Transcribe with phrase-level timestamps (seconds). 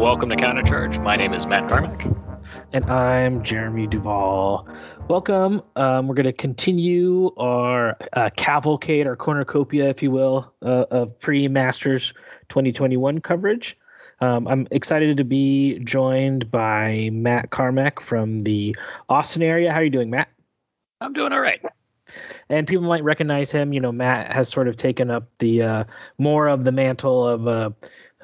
[0.00, 1.02] Welcome to Countercharge.
[1.02, 2.06] My name is Matt Carmack.
[2.72, 4.66] And I'm Jeremy Duvall.
[5.08, 5.62] Welcome.
[5.76, 11.20] Um, we're going to continue our uh, cavalcade, our cornucopia, if you will, uh, of
[11.20, 12.14] pre Masters
[12.48, 13.76] 2021 coverage.
[14.22, 18.74] Um, I'm excited to be joined by Matt Carmack from the
[19.10, 19.70] Austin area.
[19.70, 20.28] How are you doing, Matt?
[21.02, 21.60] I'm doing all right.
[22.48, 23.74] And people might recognize him.
[23.74, 25.84] You know, Matt has sort of taken up the uh,
[26.16, 27.70] more of the mantle of uh,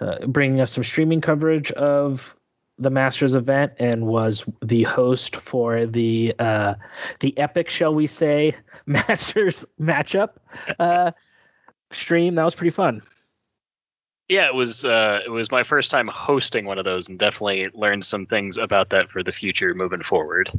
[0.01, 2.37] uh, bringing us some streaming coverage of
[2.79, 6.75] the Masters event and was the host for the uh,
[7.21, 8.55] the epic, shall we say,
[8.87, 10.31] Masters matchup
[10.79, 11.13] uh,
[11.91, 12.35] stream.
[12.35, 13.03] That was pretty fun.
[14.29, 17.69] Yeah, it was uh, it was my first time hosting one of those, and definitely
[17.73, 20.51] learned some things about that for the future moving forward.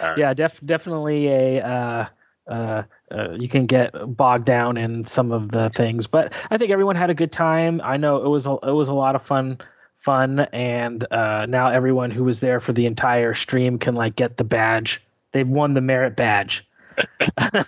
[0.00, 2.10] Uh, yeah, def- definitely a.
[2.46, 6.70] Uh, uh, you can get bogged down in some of the things, but I think
[6.70, 7.80] everyone had a good time.
[7.84, 9.58] I know it was a, it was a lot of fun,
[10.00, 14.36] fun, and uh, now everyone who was there for the entire stream can like get
[14.36, 15.00] the badge.
[15.32, 16.66] They've won the merit badge.
[17.40, 17.64] for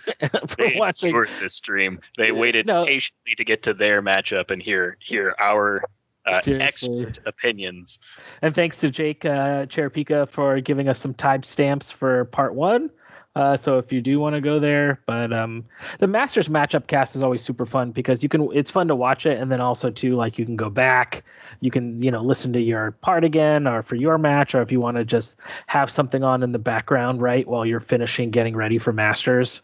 [0.57, 1.99] they watching the stream.
[2.17, 2.85] They waited no.
[2.85, 5.83] patiently to get to their matchup and hear hear our
[6.25, 7.99] uh, expert opinions.
[8.41, 12.89] And thanks to Jake uh, Cherapika for giving us some timestamps for part one.
[13.35, 15.65] Uh, so if you do want to go there, but um,
[15.99, 18.49] the Masters matchup cast is always super fun because you can.
[18.53, 21.25] It's fun to watch it, and then also too like you can go back,
[21.59, 24.71] you can you know listen to your part again, or for your match, or if
[24.71, 25.35] you want to just
[25.67, 29.61] have something on in the background right while you're finishing getting ready for Masters.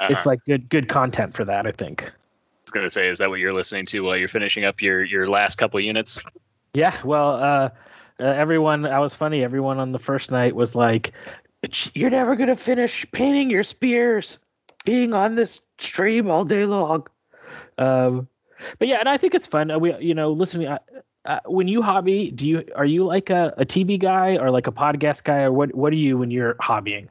[0.00, 0.12] Uh-huh.
[0.12, 2.02] It's like good good content for that, I think.
[2.02, 2.10] I
[2.64, 5.28] was gonna say, is that what you're listening to while you're finishing up your your
[5.28, 6.20] last couple units?
[6.74, 7.70] Yeah, well, uh,
[8.18, 9.44] uh, everyone, I was funny.
[9.44, 11.12] Everyone on the first night was like,
[11.94, 14.38] you're never gonna finish painting your spears
[14.84, 17.06] being on this stream all day long.
[17.78, 18.28] Um,
[18.78, 19.70] but yeah, and I think it's fun.
[19.70, 20.68] Uh, we, you know, listening.
[20.68, 24.68] Uh, when you hobby, do you are you like a, a TV guy or like
[24.68, 25.74] a podcast guy, or what?
[25.74, 27.08] What are you when you're hobbying?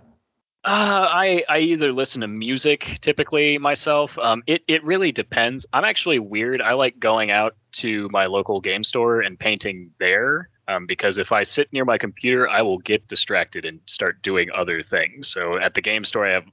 [0.64, 4.18] Uh, I I either listen to music typically myself.
[4.18, 5.68] Um, it it really depends.
[5.74, 6.62] I'm actually weird.
[6.62, 11.32] I like going out to my local game store and painting there um, because if
[11.32, 15.28] I sit near my computer, I will get distracted and start doing other things.
[15.28, 16.46] So at the game store, I have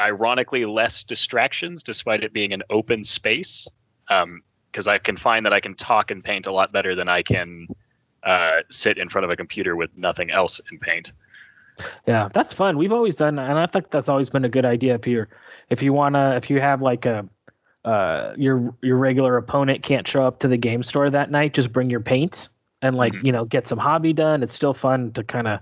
[0.00, 3.68] ironically less distractions, despite it being an open space,
[4.08, 7.08] because um, I can find that I can talk and paint a lot better than
[7.08, 7.68] I can
[8.24, 11.12] uh, sit in front of a computer with nothing else in paint.
[12.06, 12.76] Yeah, that's fun.
[12.76, 14.94] We've always done, and I think that's always been a good idea.
[14.94, 15.28] If you're,
[15.70, 17.26] if you wanna, if you have like a,
[17.84, 21.72] uh, your your regular opponent can't show up to the game store that night, just
[21.72, 22.50] bring your paint
[22.82, 23.26] and like mm-hmm.
[23.26, 24.42] you know get some hobby done.
[24.42, 25.60] It's still fun to kind of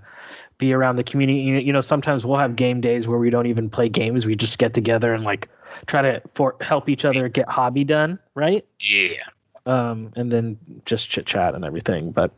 [0.57, 1.39] be around the community.
[1.39, 4.25] You, you know, sometimes we'll have game days where we don't even play games.
[4.25, 5.49] We just get together and like
[5.87, 8.65] try to for help each other get hobby done, right?
[8.79, 9.23] Yeah.
[9.65, 12.11] Um, and then just chit chat and everything.
[12.11, 12.31] But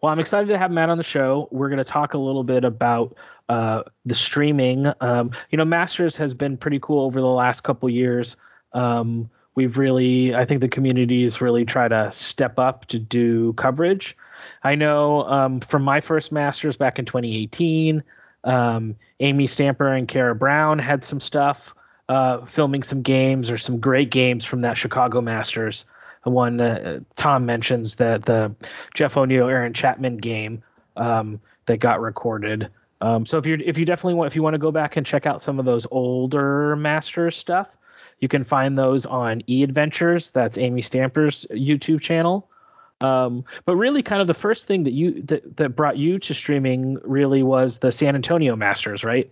[0.00, 1.48] well, I'm excited to have Matt on the show.
[1.50, 3.16] We're going to talk a little bit about
[3.48, 4.92] uh, the streaming.
[5.00, 8.36] Um, you know, Masters has been pretty cool over the last couple years.
[8.72, 14.16] Um, we've really, I think the communities really try to step up to do coverage.
[14.62, 18.02] I know um, from my first Masters back in 2018,
[18.44, 21.74] um, Amy Stamper and Kara Brown had some stuff
[22.08, 25.84] uh, filming some games or some great games from that Chicago Masters.
[26.24, 28.54] One uh, Tom mentions that the
[28.94, 30.62] Jeff O'Neill, Aaron Chapman game
[30.96, 32.68] um, that got recorded.
[33.00, 35.04] Um, so if you if you definitely want if you want to go back and
[35.04, 37.68] check out some of those older Masters stuff,
[38.22, 40.30] you can find those on E Adventures.
[40.30, 42.48] That's Amy Stamper's YouTube channel.
[43.00, 46.32] Um, but really, kind of the first thing that you that, that brought you to
[46.32, 49.28] streaming really was the San Antonio Masters, right,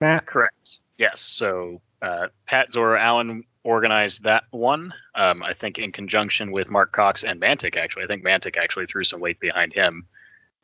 [0.00, 0.24] Matt?
[0.26, 0.78] Correct.
[0.98, 1.20] Yes.
[1.20, 4.94] So uh, Pat Zora Allen organized that one.
[5.16, 7.76] Um, I think in conjunction with Mark Cox and Mantic.
[7.76, 10.06] Actually, I think Mantic actually threw some weight behind him.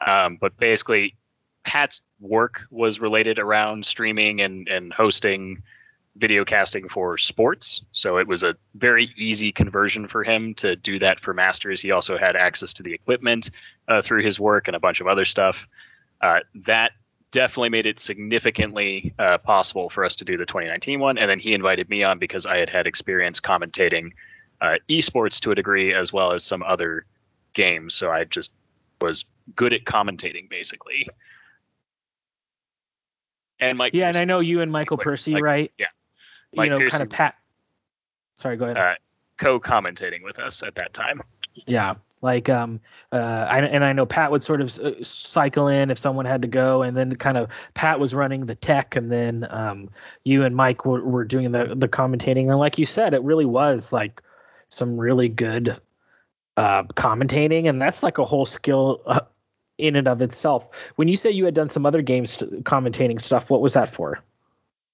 [0.06, 1.16] Um, but basically,
[1.64, 5.64] Pat's work was related around streaming and and hosting
[6.16, 7.82] video casting for sports.
[7.92, 11.80] So it was a very easy conversion for him to do that for Masters.
[11.80, 13.50] He also had access to the equipment
[13.88, 15.66] uh, through his work and a bunch of other stuff.
[16.20, 16.92] Uh, that
[17.32, 21.18] definitely made it significantly uh, possible for us to do the 2019 one.
[21.18, 24.12] And then he invited me on because I had had experience commentating
[24.60, 27.04] uh, esports to a degree, as well as some other
[27.52, 28.52] games, so I just
[29.00, 29.24] was
[29.54, 31.08] good at commentating basically.
[33.60, 35.72] And Mike, yeah, and I know you and Michael Percy, like, right?
[35.78, 35.86] yeah.
[36.56, 37.34] You know, Pearcy kind of pat.
[38.34, 38.76] Sorry, go ahead.
[38.76, 38.94] uh,
[39.38, 41.20] co-commentating with us at that time.
[41.66, 42.80] Yeah, like um,
[43.12, 46.42] uh, I, and I know Pat would sort of uh, cycle in if someone had
[46.42, 49.90] to go, and then kind of Pat was running the tech, and then um,
[50.24, 53.44] you and Mike were, were doing the the commentating, and like you said, it really
[53.44, 54.22] was like
[54.68, 55.78] some really good
[56.56, 59.20] uh, commentating, and that's like a whole skill uh,
[59.78, 60.68] in and of itself.
[60.96, 64.20] When you say you had done some other games commentating stuff, what was that for?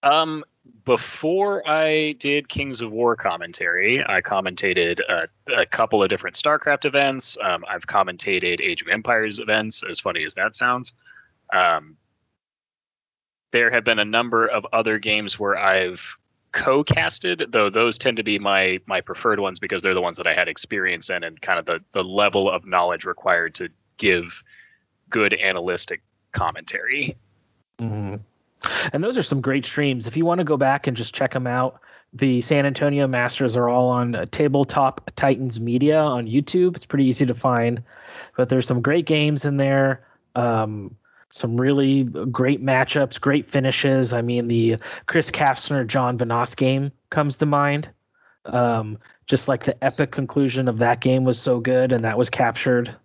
[0.02, 0.44] Um,
[0.84, 6.84] before I did Kings of War commentary, I commentated a, a couple of different StarCraft
[6.84, 7.36] events.
[7.42, 10.92] Um, I've commentated Age of Empires events, as funny as that sounds.
[11.52, 11.96] Um,
[13.52, 16.16] there have been a number of other games where I've
[16.52, 20.26] co-casted, though those tend to be my my preferred ones because they're the ones that
[20.26, 24.42] I had experience in and kind of the the level of knowledge required to give
[25.08, 26.02] good analytic
[26.32, 27.16] commentary.
[27.78, 28.16] Mm-hmm.
[28.93, 30.06] And those are some great streams.
[30.06, 31.81] If you want to go back and just check them out,
[32.12, 36.75] the San Antonio Masters are all on uh, Tabletop Titans Media on YouTube.
[36.75, 37.82] It's pretty easy to find,
[38.37, 40.05] but there's some great games in there.
[40.34, 40.96] Um,
[41.28, 44.12] some really great matchups, great finishes.
[44.12, 47.88] I mean, the Chris Kastner John Vanos game comes to mind.
[48.44, 52.31] Um, just like the epic conclusion of that game was so good, and that was
[52.31, 52.96] captured.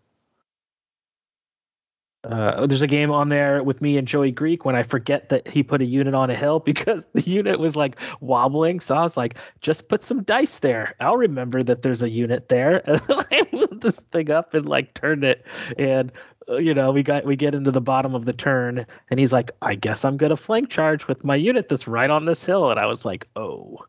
[2.25, 5.47] Uh, there's a game on there with me and Joey Greek when I forget that
[5.47, 8.79] he put a unit on a hill because the unit was like wobbling.
[8.79, 10.95] So I was like, just put some dice there.
[10.99, 12.83] I'll remember that there's a unit there.
[13.05, 15.45] And I moved this thing up and like turned it.
[15.77, 16.11] And
[16.49, 19.33] uh, you know, we got we get into the bottom of the turn, and he's
[19.33, 22.71] like, I guess I'm gonna flank charge with my unit that's right on this hill.
[22.71, 23.85] And I was like, oh.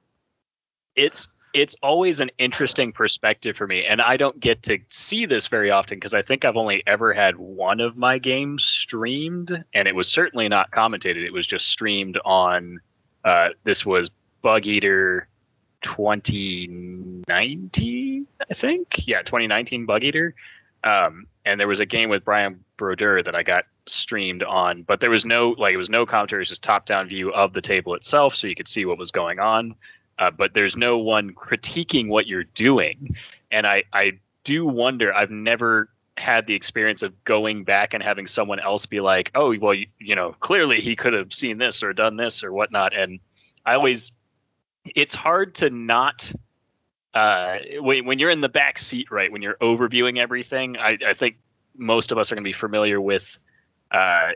[0.94, 5.46] it's it's always an interesting perspective for me and i don't get to see this
[5.46, 9.88] very often because i think i've only ever had one of my games streamed and
[9.88, 11.24] it was certainly not commentated.
[11.24, 12.80] It was just streamed on
[13.24, 14.10] uh, this was
[14.42, 15.28] bug eater
[15.80, 19.06] 2019 i think?
[19.06, 20.34] Yeah 2019 bug eater.
[20.84, 25.00] Um, and there was a game with brian broder that i got streamed on but
[25.00, 27.54] there was no like it was no commentary it was just top down view of
[27.54, 29.74] the table itself so you could see what was going on
[30.18, 33.16] uh, but there's no one critiquing what you're doing.
[33.50, 34.12] And I, I
[34.44, 39.00] do wonder, I've never had the experience of going back and having someone else be
[39.00, 42.42] like, oh, well, you, you know, clearly he could have seen this or done this
[42.42, 42.96] or whatnot.
[42.96, 43.20] And
[43.64, 44.12] I always,
[44.94, 46.32] it's hard to not,
[47.12, 51.12] uh, when, when you're in the back seat, right, when you're overviewing everything, I, I
[51.12, 51.36] think
[51.76, 53.38] most of us are going to be familiar with
[53.90, 54.30] uh,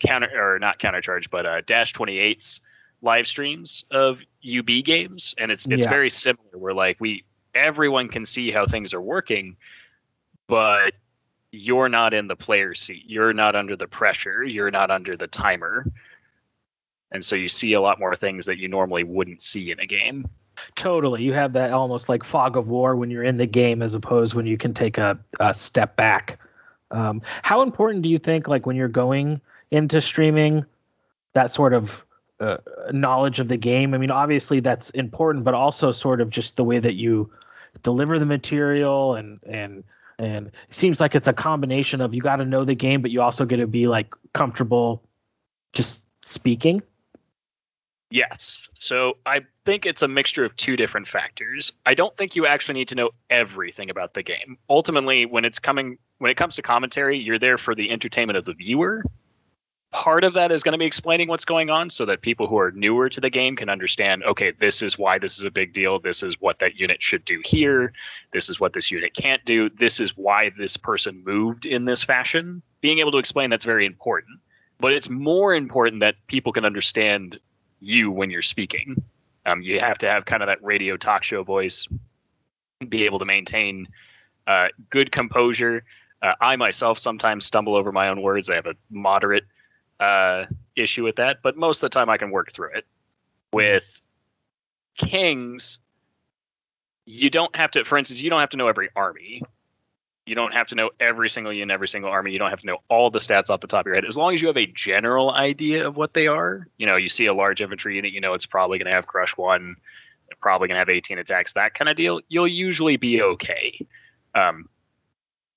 [0.00, 2.60] counter or not countercharge, but uh, Dash 28's
[3.06, 5.90] live streams of UB games, and it's it's Yeah.
[5.90, 6.58] very similar.
[6.58, 7.24] Where like we
[7.54, 9.56] everyone can see how things are working,
[10.46, 10.92] but
[11.50, 13.04] you're not in the player seat.
[13.06, 14.44] You're not under the pressure.
[14.44, 15.86] You're not under the timer,
[17.10, 19.86] and so you see a lot more things that you normally wouldn't see in a
[19.86, 20.28] game.
[20.74, 21.22] Totally.
[21.22, 24.34] You have that almost like fog of war when you're in the game as opposed
[24.34, 26.38] when you can take a, a step back.
[26.90, 30.64] Um, how important do you think, like when you're going into streaming,
[31.34, 32.05] that sort of
[32.40, 32.58] uh,
[32.92, 33.94] knowledge of the game?
[33.94, 37.30] I mean, obviously that's important, but also sort of just the way that you
[37.82, 39.84] deliver the material and and
[40.18, 43.20] and seems like it's a combination of you got to know the game, but you
[43.20, 45.02] also got to be like comfortable
[45.72, 46.82] just speaking.
[48.10, 48.68] Yes.
[48.74, 51.72] So I think it's a mixture of two different factors.
[51.84, 54.58] I don't think you actually need to know everything about the game.
[54.70, 58.44] Ultimately, when it's coming when it comes to commentary, you're there for the entertainment of
[58.44, 59.04] the viewer.
[59.92, 62.58] Part of that is going to be explaining what's going on so that people who
[62.58, 65.72] are newer to the game can understand, okay, this is why this is a big
[65.72, 65.98] deal.
[65.98, 67.92] This is what that unit should do here.
[68.30, 69.70] This is what this unit can't do.
[69.70, 72.62] This is why this person moved in this fashion.
[72.80, 74.40] Being able to explain that's very important.
[74.78, 77.40] But it's more important that people can understand
[77.80, 79.02] you when you're speaking.
[79.46, 81.88] Um, you have to have kind of that radio talk show voice,
[82.86, 83.88] be able to maintain
[84.46, 85.84] uh, good composure.
[86.20, 88.50] Uh, I myself sometimes stumble over my own words.
[88.50, 89.44] I have a moderate
[90.00, 92.86] uh, issue with that, but most of the time I can work through it.
[93.52, 94.00] With
[94.96, 95.78] Kings,
[97.04, 99.42] you don't have to, for instance, you don't have to know every army.
[100.26, 102.32] You don't have to know every single unit, every single army.
[102.32, 104.04] You don't have to know all the stats off the top of your head.
[104.04, 107.08] As long as you have a general idea of what they are, you know, you
[107.08, 109.76] see a large infantry unit, you know it's probably going to have crush one,
[110.40, 112.20] probably going to have 18 attacks, that kind of deal.
[112.28, 113.86] You'll usually be okay.
[114.34, 114.68] Um,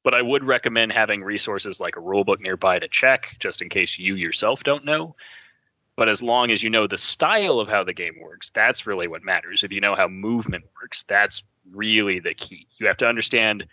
[0.04, 3.98] but I would recommend having resources like a rulebook nearby to check, just in case
[3.98, 5.16] you yourself don't know.
[5.96, 9.08] But as long as you know the style of how the game works, that's really
[9.08, 9.64] what matters.
[9.64, 12.68] If you know how movement works, that's really the key.
[12.78, 13.68] You have to understand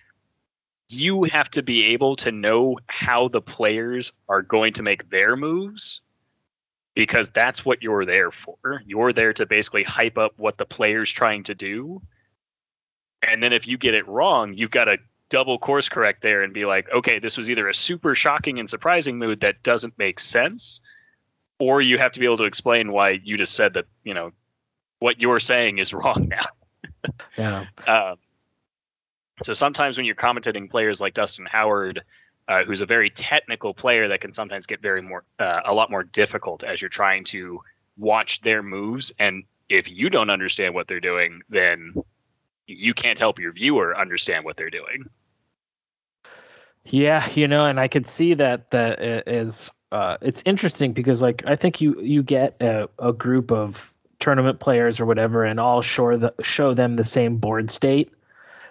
[0.89, 5.37] you have to be able to know how the players are going to make their
[5.37, 6.01] moves
[6.95, 8.83] because that's what you're there for.
[8.87, 12.03] You're there to basically hype up what the player's trying to do.
[13.23, 16.53] And then if you get it wrong, you've got to double course correct there and
[16.53, 20.21] be like, okay, this was either a super shocking and surprising move that doesn't make
[20.21, 20.81] sense,
[21.59, 24.33] or you have to be able to explain why you just said that, you know,
[24.99, 26.47] what you're saying is wrong now.
[27.37, 27.67] yeah.
[27.87, 28.17] Um,
[29.43, 32.03] so sometimes when you're commentating players like Dustin Howard,
[32.49, 35.91] uh, who's a very technical player that can sometimes get very more uh, a lot
[35.91, 37.61] more difficult as you're trying to
[37.99, 41.95] watch their moves, and if you don't understand what they're doing, then
[42.67, 45.09] you can't help your viewer understand what they're doing.
[46.85, 51.43] Yeah, you know, and I could see that that is uh, it's interesting because like
[51.47, 55.83] I think you you get a, a group of tournament players or whatever, and all
[55.83, 58.13] show the, show them the same board state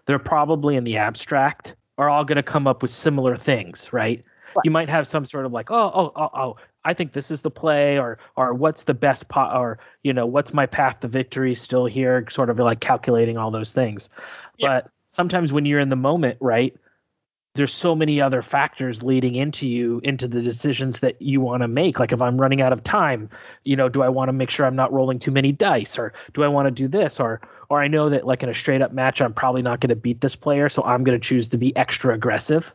[0.06, 4.24] they're probably in the abstract are all going to come up with similar things, right?
[4.64, 7.42] You might have some sort of like, oh, oh, oh, oh, I think this is
[7.42, 11.08] the play, or or what's the best pot, or you know, what's my path to
[11.08, 14.10] victory still here, sort of like calculating all those things.
[14.58, 14.68] Yeah.
[14.68, 16.76] But sometimes when you're in the moment, right,
[17.56, 21.68] there's so many other factors leading into you into the decisions that you want to
[21.68, 23.30] make like if i'm running out of time
[23.64, 26.14] you know do i want to make sure i'm not rolling too many dice or
[26.34, 28.82] do i want to do this or or i know that like in a straight
[28.82, 31.48] up match i'm probably not going to beat this player so i'm going to choose
[31.50, 32.74] to be extra aggressive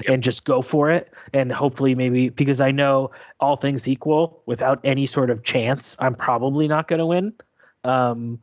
[0.00, 0.14] yep.
[0.14, 4.80] and just go for it and hopefully maybe because i know all things equal without
[4.84, 7.32] any sort of chance i'm probably not going to win
[7.84, 8.38] um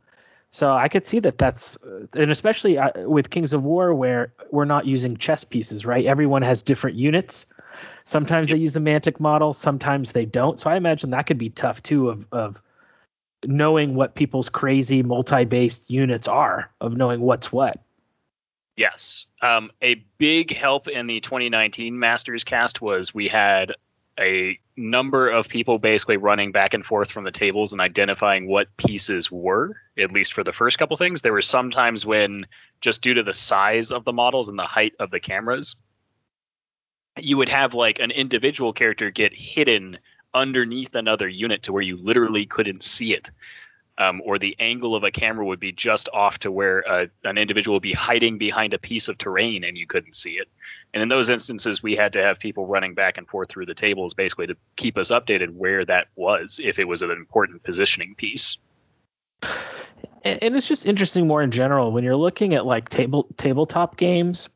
[0.50, 1.76] so I could see that that's,
[2.14, 6.06] and especially uh, with Kings of War, where we're not using chess pieces, right?
[6.06, 7.44] Everyone has different units.
[8.04, 10.58] Sometimes they use the Mantic model, sometimes they don't.
[10.58, 12.62] So I imagine that could be tough too, of of
[13.44, 17.80] knowing what people's crazy multi-based units are, of knowing what's what.
[18.76, 19.26] Yes.
[19.40, 23.72] Um, a big help in the 2019 Masters cast was we had
[24.18, 28.76] a number of people basically running back and forth from the tables and identifying what
[28.76, 31.22] pieces were, at least for the first couple things.
[31.22, 32.46] There were some times when,
[32.80, 35.76] just due to the size of the models and the height of the cameras,
[37.18, 39.98] you would have like an individual character get hidden
[40.34, 43.30] underneath another unit to where you literally couldn't see it
[43.98, 47.38] um, or the angle of a camera would be just off to where uh, an
[47.38, 50.48] individual would be hiding behind a piece of terrain and you couldn't see it.
[50.92, 53.74] And in those instances, we had to have people running back and forth through the
[53.74, 58.14] tables basically to keep us updated where that was if it was an important positioning
[58.14, 58.56] piece.
[60.24, 64.48] And it's just interesting more in general when you're looking at like table tabletop games.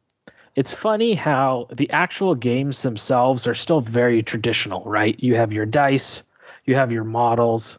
[0.57, 5.19] It's funny how the actual games themselves are still very traditional, right?
[5.21, 6.23] You have your dice,
[6.65, 7.79] you have your models,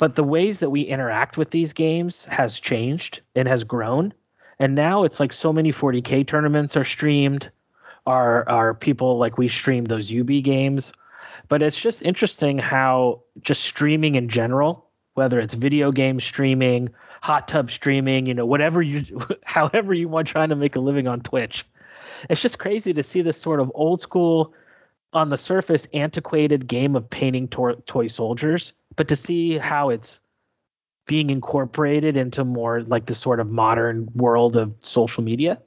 [0.00, 4.14] but the ways that we interact with these games has changed and has grown.
[4.58, 7.50] And now it's like so many 40k tournaments are streamed.
[8.06, 10.94] Are are people like we stream those UB games?
[11.48, 16.88] But it's just interesting how just streaming in general, whether it's video game streaming,
[17.20, 19.04] hot tub streaming, you know, whatever you,
[19.44, 21.66] however you want trying to make a living on Twitch,
[22.30, 24.54] it's just crazy to see this sort of old school,
[25.12, 30.20] on the surface, antiquated game of painting to- toy soldiers but to see how it's
[31.06, 35.60] being incorporated into more like the sort of modern world of social media.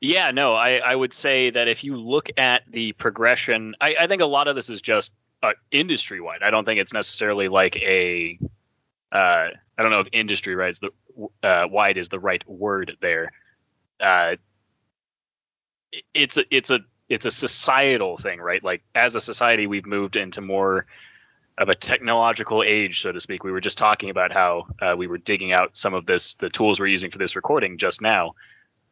[0.00, 4.06] Yeah, no, I, I would say that if you look at the progression, I, I
[4.06, 6.42] think a lot of this is just uh, industry wide.
[6.42, 8.38] I don't think it's necessarily like a,
[9.10, 10.90] uh, I don't know if industry right is the
[11.42, 13.32] uh, wide is the right word there.
[13.98, 14.36] Uh,
[16.14, 18.62] it's a it's a it's a societal thing, right?
[18.62, 20.86] Like as a society, we've moved into more
[21.56, 23.42] of a technological age, so to speak.
[23.42, 26.50] We were just talking about how uh, we were digging out some of this, the
[26.50, 28.34] tools we're using for this recording just now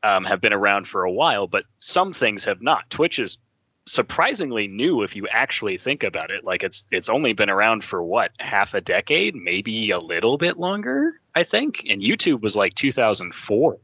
[0.03, 2.91] um, have been around for a while, but some things have not.
[2.91, 3.39] Twitch is
[3.87, 6.45] surprisingly new if you actually think about it.
[6.45, 10.59] Like it's it's only been around for what half a decade, maybe a little bit
[10.59, 11.85] longer, I think.
[11.89, 13.79] And YouTube was like 2004.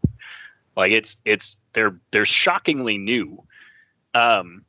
[0.77, 3.45] Like it's it's they're they're shockingly new.
[4.15, 4.65] Um,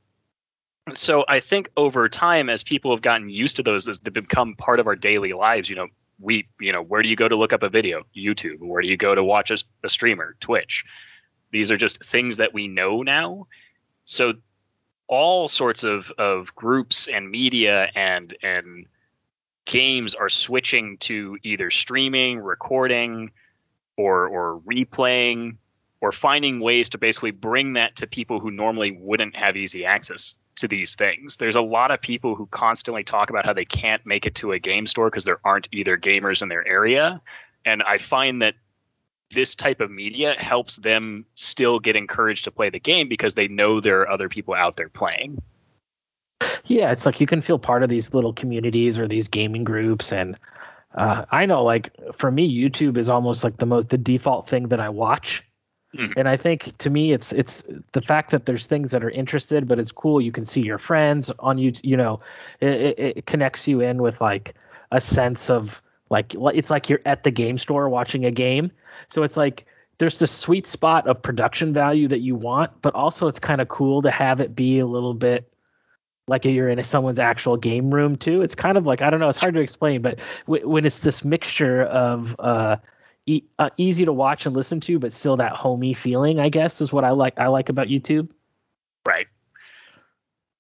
[0.94, 4.56] so I think over time, as people have gotten used to those, as they become
[4.56, 5.88] part of our daily lives, you know,
[6.20, 8.04] we, you know, where do you go to look up a video?
[8.16, 8.60] YouTube.
[8.60, 10.36] Where do you go to watch a, a streamer?
[10.40, 10.86] Twitch.
[11.52, 13.48] These are just things that we know now.
[14.06, 14.34] So
[15.08, 18.88] all sorts of, of groups and media and and
[19.66, 23.32] games are switching to either streaming, recording,
[23.98, 25.58] or or replaying,
[26.03, 30.36] or finding ways to basically bring that to people who normally wouldn't have easy access
[30.57, 31.38] to these things.
[31.38, 34.51] There's a lot of people who constantly talk about how they can't make it to
[34.51, 37.22] a game store because there aren't either gamers in their area.
[37.65, 38.55] And I find that
[39.31, 43.48] this type of media helps them still get encouraged to play the game because they
[43.48, 45.41] know there are other people out there playing.
[46.65, 50.12] Yeah, it's like you can feel part of these little communities or these gaming groups
[50.12, 50.38] and
[50.93, 54.67] uh, I know like for me YouTube is almost like the most the default thing
[54.67, 55.45] that I watch.
[55.96, 56.14] Mm.
[56.18, 59.68] And I think to me it's it's the fact that there's things that are interested
[59.68, 61.74] but it's cool you can see your friends on you.
[61.84, 62.20] you know,
[62.60, 64.56] it, it, it connects you in with like
[64.92, 68.72] a sense of like it's like you're at the game store watching a game.
[69.10, 69.66] So it's like
[69.98, 73.68] there's this sweet spot of production value that you want, but also it's kind of
[73.68, 75.52] cool to have it be a little bit
[76.28, 78.42] like you're in someone's actual game room too.
[78.42, 81.00] It's kind of like I don't know, it's hard to explain, but w- when it's
[81.00, 82.78] this mixture of uh,
[83.25, 86.82] e- uh, easy to watch and listen to, but still that homey feeling, I guess,
[86.82, 87.39] is what I like.
[87.39, 88.30] I like about YouTube.
[89.06, 89.27] Right.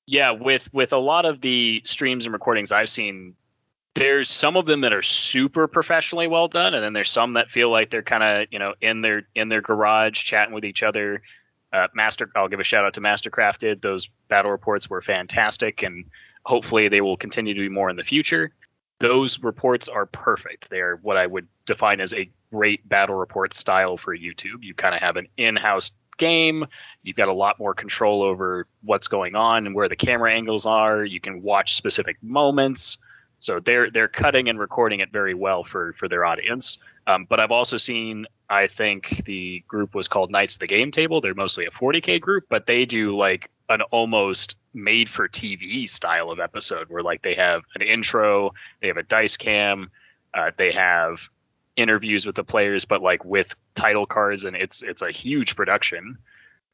[0.05, 3.35] Yeah, with with a lot of the streams and recordings I've seen,
[3.95, 7.49] there's some of them that are super professionally well done, and then there's some that
[7.49, 10.83] feel like they're kind of you know in their in their garage chatting with each
[10.83, 11.21] other
[11.73, 13.81] uh, Master, I'll give a shout out to Mastercrafted.
[13.81, 16.05] Those battle reports were fantastic, and
[16.45, 18.53] hopefully they will continue to be more in the future.
[19.03, 20.69] Those reports are perfect.
[20.69, 24.61] They are what I would define as a great battle report style for YouTube.
[24.61, 26.65] You kind of have an in-house game.
[27.01, 30.65] You've got a lot more control over what's going on and where the camera angles
[30.65, 31.03] are.
[31.03, 32.97] You can watch specific moments.
[33.39, 36.77] So they're they're cutting and recording it very well for for their audience.
[37.05, 40.91] Um, but I've also seen, I think the group was called Knights of the Game
[40.91, 41.19] Table.
[41.19, 46.29] They're mostly a 40k group, but they do like an almost made for TV style
[46.29, 49.91] of episode where like they have an intro, they have a dice cam,
[50.33, 51.29] uh, they have
[51.75, 56.17] interviews with the players, but like with title cards, and it's it's a huge production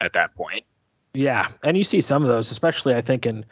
[0.01, 0.65] at that point.
[1.13, 3.45] Yeah, and you see some of those, especially I think in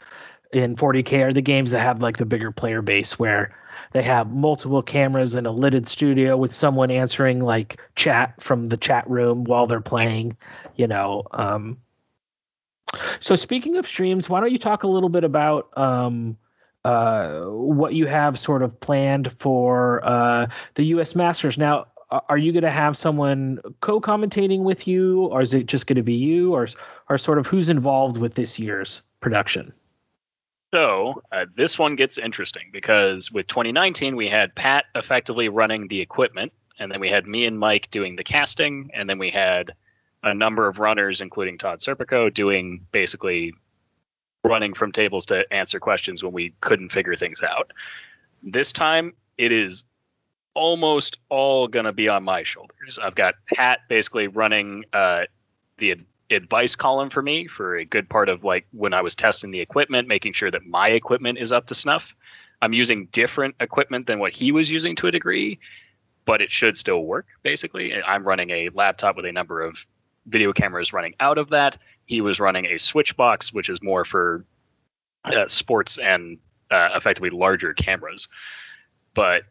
[0.54, 3.56] in 40k are the games that have like the bigger player base where
[3.92, 8.78] they have multiple cameras in a lidded studio with someone answering like chat from the
[8.78, 10.38] chat room while they're playing,
[10.76, 11.24] you know.
[11.32, 11.78] Um,
[13.20, 16.38] so speaking of streams, why don't you talk a little bit about um,
[16.86, 21.16] uh, what you have sort of planned for uh, the U.S.
[21.16, 21.58] Masters?
[21.58, 25.98] Now, are you going to have someone co-commentating with you, or is it just going
[25.98, 26.68] to be you, or
[27.10, 29.74] or sort of who's involved with this year's production?
[30.74, 36.02] So uh, this one gets interesting because with 2019 we had Pat effectively running the
[36.02, 39.74] equipment, and then we had me and Mike doing the casting, and then we had
[40.28, 43.54] a number of runners, including Todd Serpico, doing basically
[44.44, 47.72] running from tables to answer questions when we couldn't figure things out.
[48.44, 49.84] This time it is
[50.54, 52.98] almost all going to be on my shoulders.
[53.02, 55.26] I've got Pat basically running uh,
[55.78, 55.98] the
[56.32, 59.60] advice column for me for a good part of like when I was testing the
[59.60, 62.16] equipment, making sure that my equipment is up to snuff.
[62.62, 65.60] I'm using different equipment than what he was using to a degree,
[66.26, 67.94] but it should still work basically.
[67.94, 69.86] I'm running a laptop with a number of
[70.28, 71.78] video cameras running out of that.
[72.06, 74.46] He was running a switch box, which is more for
[75.24, 76.38] uh, sports and
[76.70, 78.28] uh, effectively larger cameras.
[79.14, 79.44] But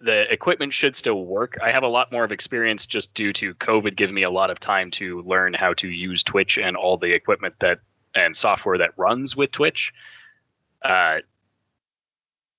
[0.00, 1.58] the equipment should still work.
[1.62, 4.50] I have a lot more of experience just due to COVID giving me a lot
[4.50, 7.80] of time to learn how to use Twitch and all the equipment that
[8.14, 9.92] and software that runs with Twitch.
[10.82, 11.18] Uh,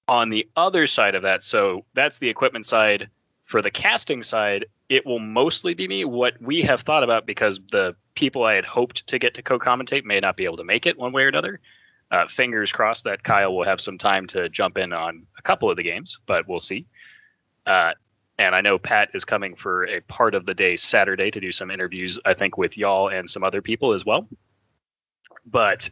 [0.08, 3.10] on the other side of that, so that's the equipment side.
[3.48, 6.04] For the casting side, it will mostly be me.
[6.04, 10.04] What we have thought about because the people I had hoped to get to co-commentate
[10.04, 11.62] may not be able to make it one way or another.
[12.12, 15.72] Uh, fingers crossed that Kyle will have some time to jump in on a couple
[15.72, 16.88] of the games, but we'll see.
[17.66, 17.94] Uh,
[18.38, 21.54] and I know Pat is coming for a part of the day Saturday to do
[21.54, 24.28] some interviews, I think, with y'all and some other people as well.
[25.46, 25.90] But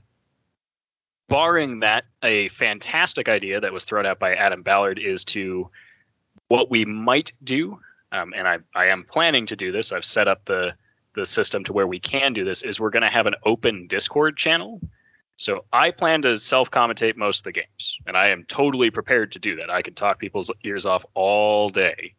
[1.30, 5.70] barring that, a fantastic idea that was thrown out by Adam Ballard is to
[6.48, 7.80] what we might do,
[8.12, 9.92] um, and I, I am planning to do this.
[9.92, 10.76] I've set up the
[11.16, 12.62] the system to where we can do this.
[12.62, 14.82] Is we're going to have an open Discord channel
[15.38, 19.34] so I plan to self commentate most of the games, and I am totally prepared
[19.34, 19.70] to do that.
[19.70, 22.14] I can talk people's ears off all day.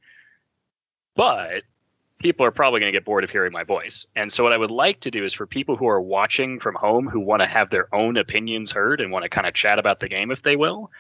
[1.14, 1.62] But
[2.18, 4.06] people are probably going to get bored of hearing my voice.
[4.14, 6.74] And so what I would like to do is for people who are watching from
[6.74, 9.78] home who want to have their own opinions heard and want to kind of chat
[9.78, 10.90] about the game if they will,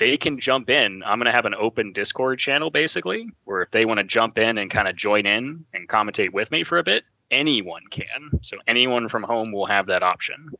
[0.00, 1.02] they can jump in.
[1.04, 4.38] I'm going to have an open Discord channel basically, where if they want to jump
[4.38, 8.40] in and kind of join in and commentate with me for a bit, anyone can.
[8.42, 10.50] So anyone from home will have that option.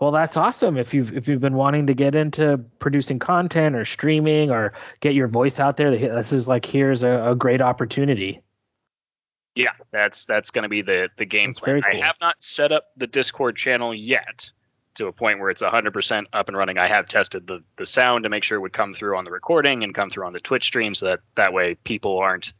[0.00, 0.78] Well, that's awesome.
[0.78, 5.14] If you've if you've been wanting to get into producing content or streaming or get
[5.14, 8.40] your voice out there, this is like here's a, a great opportunity.
[9.54, 11.82] Yeah, that's that's going to be the the game that's plan.
[11.82, 12.00] Cool.
[12.00, 14.50] I have not set up the Discord channel yet
[14.94, 16.78] to a point where it's 100% up and running.
[16.78, 19.30] I have tested the the sound to make sure it would come through on the
[19.30, 22.52] recording and come through on the Twitch stream, so that that way people aren't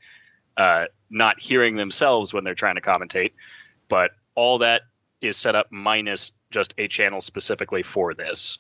[0.57, 3.33] uh, not hearing themselves when they're trying to commentate.
[3.89, 4.83] But all that
[5.21, 8.59] is set up minus just a channel specifically for this.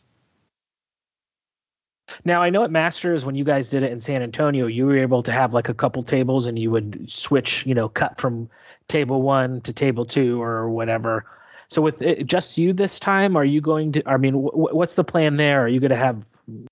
[2.25, 4.99] Now I know at Masters when you guys did it in San Antonio, you were
[4.99, 8.51] able to have like a couple tables and you would switch, you know, cut from
[8.89, 11.25] table one to table two or whatever.
[11.71, 14.03] So with it, just you this time, are you going to?
[14.07, 15.63] I mean, w- what's the plan there?
[15.65, 16.25] Are you going to have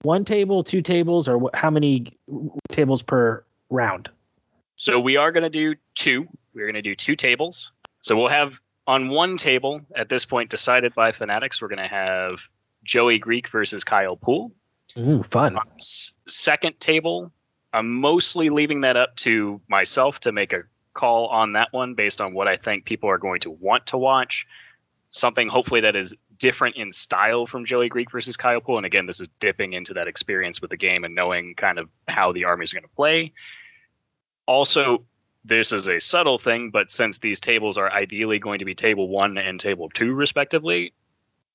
[0.02, 2.18] one table, two tables, or wh- how many
[2.70, 4.08] tables per round?
[4.74, 6.26] So we are going to do two.
[6.52, 7.70] We're going to do two tables.
[8.00, 8.54] So we'll have
[8.88, 11.62] on one table at this point decided by Fanatics.
[11.62, 12.40] We're going to have
[12.82, 14.52] Joey Greek versus Kyle Poole.
[14.96, 15.56] Ooh, fun.
[15.56, 17.30] Um, s- second table,
[17.72, 22.20] I'm mostly leaving that up to myself to make a call on that one based
[22.20, 24.46] on what I think people are going to want to watch.
[25.10, 28.76] Something hopefully that is different in style from Joey Greek versus Kyle Poole.
[28.76, 31.88] And again, this is dipping into that experience with the game and knowing kind of
[32.06, 33.32] how the armies are going to play.
[34.46, 35.04] Also,
[35.44, 39.08] this is a subtle thing, but since these tables are ideally going to be table
[39.08, 40.92] one and table two, respectively,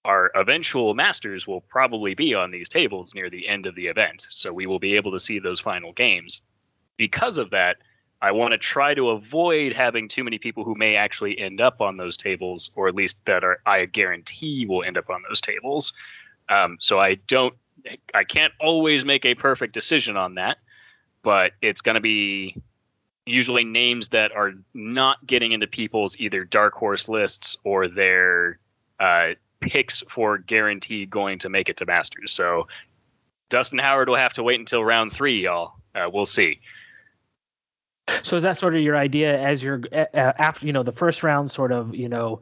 [0.06, 4.28] our eventual masters will probably be on these tables near the end of the event.
[4.30, 6.42] So we will be able to see those final games.
[6.98, 7.78] Because of that,
[8.22, 11.82] I want to try to avoid having too many people who may actually end up
[11.82, 15.42] on those tables, or at least that are I guarantee will end up on those
[15.42, 15.94] tables.
[16.48, 17.54] Um, so I don't,
[18.14, 20.58] I can't always make a perfect decision on that,
[21.22, 22.62] but it's going to be
[23.26, 28.60] usually names that are not getting into people's either dark horse lists or their
[29.00, 32.32] uh, picks for guaranteed going to make it to Masters.
[32.32, 32.68] So
[33.50, 35.74] Dustin Howard will have to wait until round three, y'all.
[35.96, 36.60] Uh, we'll see.
[38.24, 41.24] So is that sort of your idea as you're uh, after you know the first
[41.24, 42.42] round sort of you know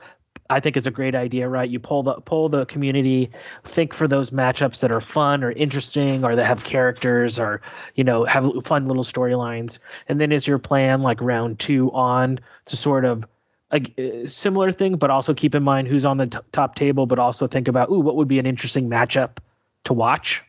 [0.52, 1.70] I think is a great idea, right?
[1.70, 3.32] You pull the pull the community,
[3.64, 7.62] think for those matchups that are fun or interesting or that have characters or
[7.96, 12.40] you know have fun little storylines, and then is your plan like round two on
[12.66, 13.26] to sort of
[13.72, 17.18] a, similar thing, but also keep in mind who's on the t- top table, but
[17.18, 19.38] also think about ooh what would be an interesting matchup
[19.86, 20.44] to watch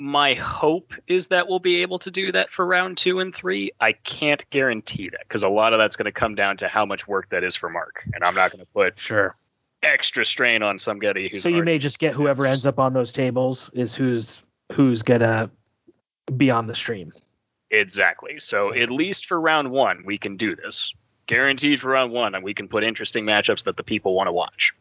[0.00, 3.72] my hope is that we'll be able to do that for round two and three.
[3.80, 6.86] I can't guarantee that because a lot of that's going to come down to how
[6.86, 9.34] much work that is for Mark, and I'm not going to put sure
[9.82, 11.42] extra strain on somebody who's.
[11.42, 15.50] So you may just get whoever ends up on those tables is who's who's gonna
[16.36, 17.12] be on the stream.
[17.70, 18.38] Exactly.
[18.38, 20.94] So at least for round one, we can do this.
[21.26, 24.32] Guaranteed for round one, and we can put interesting matchups that the people want to
[24.32, 24.74] watch.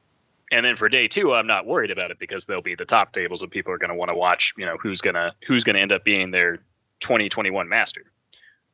[0.51, 3.11] And then for day two, I'm not worried about it because they'll be the top
[3.11, 5.79] tables and people are going to want to watch, you know, who's gonna who's gonna
[5.79, 6.57] end up being their
[7.01, 8.03] 2021 master.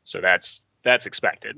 [0.03, 1.57] So that's that's expected.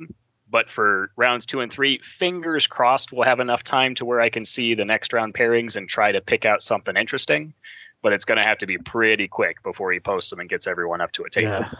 [0.50, 4.30] But for rounds two and three, fingers crossed, we'll have enough time to where I
[4.30, 7.54] can see the next round pairings and try to pick out something interesting.
[8.02, 10.68] But it's going to have to be pretty quick before he posts them and gets
[10.68, 11.50] everyone up to a table.
[11.50, 11.72] Yeah.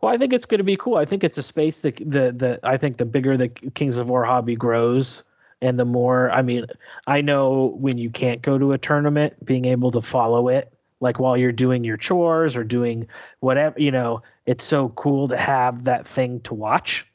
[0.00, 0.96] Well, I think it's going to be cool.
[0.96, 4.08] I think it's a space that the the I think the bigger the Kings of
[4.08, 5.24] War hobby grows,
[5.62, 6.66] and the more i mean
[7.06, 11.18] i know when you can't go to a tournament being able to follow it like
[11.18, 13.06] while you're doing your chores or doing
[13.40, 17.06] whatever you know it's so cool to have that thing to watch.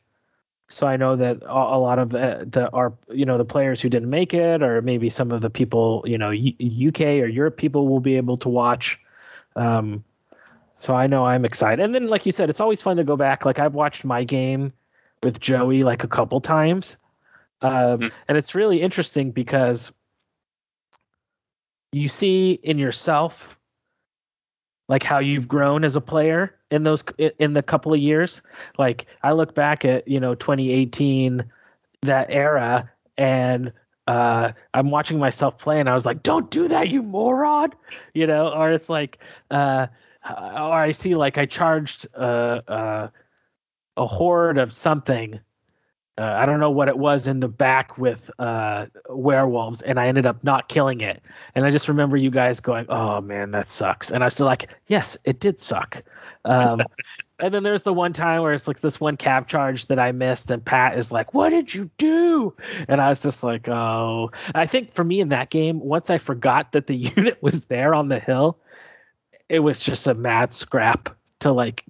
[0.67, 3.89] So i know that a lot of the, the our you know the players who
[3.89, 7.87] didn't make it or maybe some of the people you know uk or europe people
[7.87, 8.99] will be able to watch.
[9.55, 10.03] Um
[10.77, 11.83] so i know i'm excited.
[11.83, 13.45] And then like you said it's always fun to go back.
[13.45, 14.73] Like i've watched my game
[15.21, 16.97] with joey like a couple times
[17.61, 18.11] um, mm.
[18.27, 19.91] And it's really interesting because
[21.91, 23.57] you see in yourself
[24.87, 27.03] like how you've grown as a player in those
[27.39, 28.41] in the couple of years.
[28.77, 31.43] Like I look back at you know 2018
[32.01, 33.71] that era and
[34.07, 37.73] uh, I'm watching myself play and I was like, don't do that, you moron,
[38.13, 39.17] you know, or it's like,
[39.49, 39.87] uh,
[40.29, 43.07] or I see like I charged uh, uh,
[43.97, 45.39] a horde of something
[46.17, 50.07] uh, I don't know what it was in the back with uh, werewolves, and I
[50.07, 51.21] ended up not killing it.
[51.55, 54.69] And I just remember you guys going, "Oh man, that sucks." And I was like,
[54.87, 56.03] "Yes, it did suck."
[56.45, 56.81] Um,
[57.39, 60.13] and then there's the one time where it's like this one cab charge that I
[60.13, 62.53] missed, and Pat is like, "What did you do?"
[62.87, 66.17] And I was just like, "Oh." I think for me in that game, once I
[66.17, 68.57] forgot that the unit was there on the hill,
[69.49, 71.83] it was just a mad scrap to like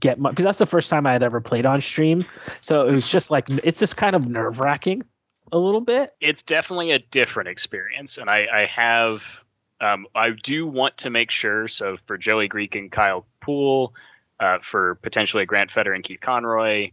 [0.00, 2.24] get my because that's the first time I had ever played on stream.
[2.60, 5.04] So it was just like it's just kind of nerve wracking
[5.52, 6.14] a little bit.
[6.20, 9.24] It's definitely a different experience, and I, I have
[9.80, 11.68] um, I do want to make sure.
[11.68, 13.94] So for Joey Greek and Kyle Poole,
[14.40, 16.90] uh, for potentially Grant Feder and Keith Conroy,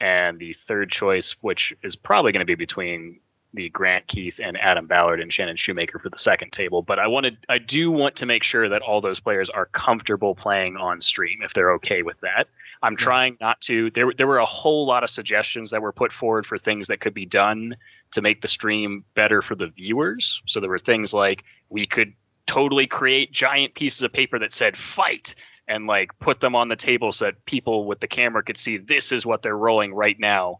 [0.00, 3.20] and the third choice, which is probably going to be between
[3.52, 6.82] the Grant Keith and Adam Ballard and Shannon Shoemaker for the second table.
[6.82, 10.34] But I wanted, I do want to make sure that all those players are comfortable
[10.34, 12.48] playing on stream if they're okay with that.
[12.82, 13.90] I'm trying not to.
[13.90, 17.00] There, there were a whole lot of suggestions that were put forward for things that
[17.00, 17.76] could be done
[18.12, 20.40] to make the stream better for the viewers.
[20.46, 22.14] So there were things like we could
[22.46, 25.34] totally create giant pieces of paper that said fight
[25.68, 28.76] and like put them on the table so that people with the camera could see
[28.76, 30.58] this is what they're rolling right now.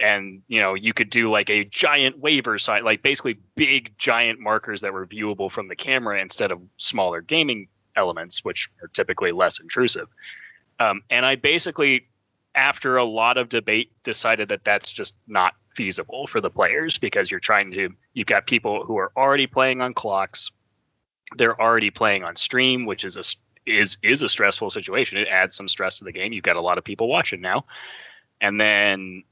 [0.00, 4.40] And you know, you could do like a giant waver sign, like basically big giant
[4.40, 9.32] markers that were viewable from the camera instead of smaller gaming elements, which are typically
[9.32, 10.08] less intrusive.
[10.78, 12.08] Um, and I basically,
[12.54, 17.30] after a lot of debate, decided that that's just not feasible for the players because
[17.30, 20.50] you're trying to, you've got people who are already playing on clocks,
[21.36, 23.24] they're already playing on stream, which is a
[23.66, 25.18] is is a stressful situation.
[25.18, 26.32] It adds some stress to the game.
[26.32, 27.66] You've got a lot of people watching now,
[28.40, 29.24] and then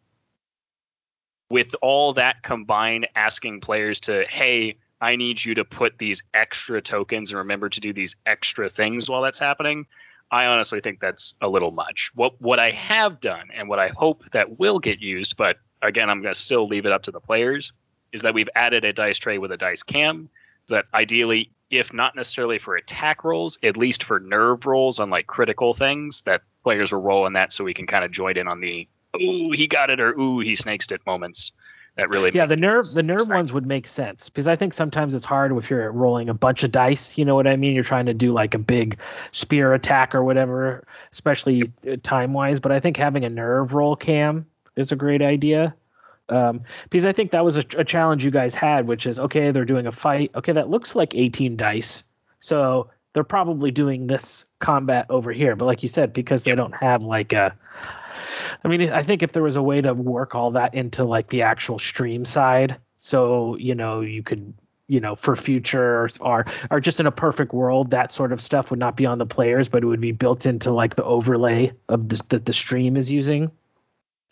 [1.50, 6.82] with all that combined, asking players to, hey, I need you to put these extra
[6.82, 9.87] tokens and remember to do these extra things while that's happening.
[10.30, 12.11] I honestly think that's a little much.
[12.14, 16.11] What what I have done and what I hope that will get used, but again,
[16.11, 17.72] I'm going to still leave it up to the players,
[18.12, 20.28] is that we've added a dice tray with a dice cam
[20.68, 25.26] that ideally, if not necessarily for attack rolls, at least for nerve rolls on like
[25.26, 28.48] critical things, that players will roll in that so we can kind of join in
[28.48, 28.87] on the
[29.20, 31.52] ooh he got it or ooh he snakes it moments
[31.96, 35.14] that really yeah the nerve the nerve ones would make sense because i think sometimes
[35.14, 37.74] it's hard if you're rolling a bunch of dice you know what i mean?
[37.74, 38.98] You're trying to do like a big
[39.33, 41.64] spear attack or whatever especially
[42.02, 45.74] time wise but i think having a nerve roll cam is a great idea.
[46.28, 49.50] Um, because i think that was a, a challenge you guys had which is okay
[49.50, 50.31] they're doing a fight.
[50.35, 52.04] Okay that looks like 18 dice
[52.38, 55.57] so they're probably doing this combat over here.
[55.57, 57.54] But like you said because they don't have like a
[58.64, 61.28] I mean, I think if there was a way to work all that into like
[61.28, 64.52] the actual stream side, so you know you could
[64.88, 68.70] you know for future or or just in a perfect world that sort of stuff
[68.70, 71.72] would not be on the players but it would be built into like the overlay
[71.88, 73.50] of this that the stream is using.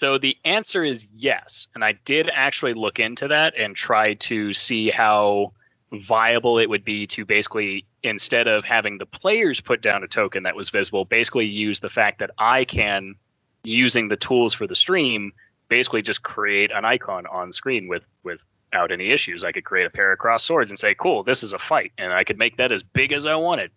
[0.00, 4.52] So the answer is yes and i did actually look into that and try to
[4.52, 5.52] see how
[5.92, 10.42] viable it would be to basically instead of having the players put down a token
[10.42, 13.14] that was visible basically use the fact that i can
[13.66, 15.33] using the tools for the stream,
[15.68, 19.44] basically just create an icon on screen with without any issues.
[19.44, 21.92] I could create a pair of cross swords and say, "Cool, this is a fight,"
[21.98, 23.70] and I could make that as big as I wanted.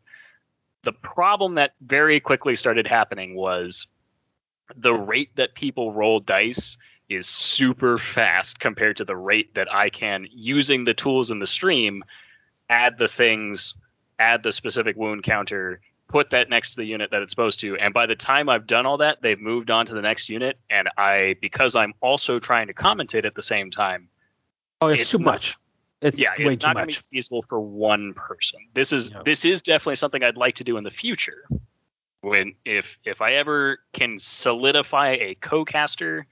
[0.83, 3.87] The problem that very quickly started happening was
[4.75, 6.77] the rate that people roll dice
[7.09, 11.47] is super fast compared to the rate that I can using the tools in the
[11.47, 12.03] stream
[12.69, 13.73] add the things,
[14.19, 17.77] add the specific wound counter, put that next to the unit that it's supposed to.
[17.77, 20.59] And by the time I've done all that, they've moved on to the next unit.
[20.69, 24.09] And I, because I'm also trying to commentate at the same time.
[24.81, 25.57] Oh, it's, it's too not, much.
[26.01, 28.59] It's yeah, it's not going to be feasible for one person.
[28.73, 31.45] This is this is definitely something I'd like to do in the future.
[32.21, 36.25] When if if I ever can solidify a co-caster,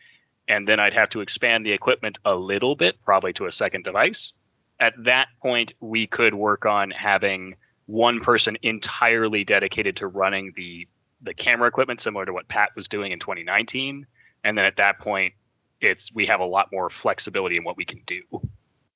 [0.47, 3.83] and then I'd have to expand the equipment a little bit, probably to a second
[3.83, 4.31] device.
[4.79, 7.55] At that point, we could work on having
[7.87, 10.87] one person entirely dedicated to running the
[11.21, 14.05] the camera equipment, similar to what Pat was doing in 2019.
[14.43, 15.33] And then at that point,
[15.81, 18.21] it's we have a lot more flexibility in what we can do.